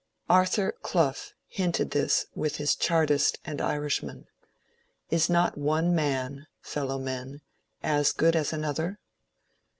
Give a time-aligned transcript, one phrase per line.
[0.31, 4.23] Arthur Clough hinted this with his Chartist and Irishman:^^
[5.11, 7.41] Is not one man, fellow men,
[7.83, 8.99] as good as another